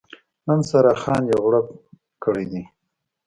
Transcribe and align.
نن 0.47 0.59
سارا 0.69 0.93
ځان 1.01 1.21
یو 1.31 1.39
غړوپ 1.45 1.67
کړی 2.23 2.45
دی. 2.51 2.63